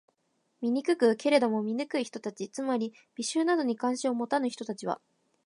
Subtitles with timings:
[0.61, 1.15] 醜く？
[1.15, 4.99] けれども、鈍い人たち（つまり、美醜などに関心を持たぬ人たち）は、